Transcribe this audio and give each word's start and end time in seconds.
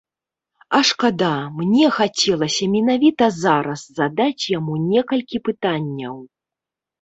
А 0.75 0.77
шкада, 0.89 1.33
мне 1.57 1.85
хацелася 1.97 2.69
менавіта 2.77 3.25
зараз 3.43 3.81
задаць 4.01 4.49
яму 4.57 4.73
некалькі 4.87 5.37
пытанняў. 5.51 6.15